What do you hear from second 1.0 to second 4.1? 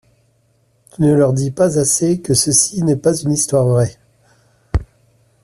ne leur dis pas assez que ceci n’est pas une histoire vraie.